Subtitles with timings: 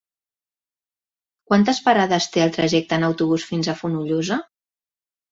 [1.51, 4.39] Quantes parades té el trajecte en autobús fins a Fonollosa?